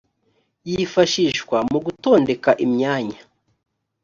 yifashishwa 0.69 1.57
mu 1.71 1.77
gotondeka 1.85 2.49
imyanya 2.65 3.19